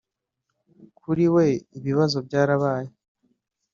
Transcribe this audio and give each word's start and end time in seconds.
Kuri 0.99 1.25
we 1.33 1.45
ibibazo 1.77 2.17
byarabaye 2.27 2.89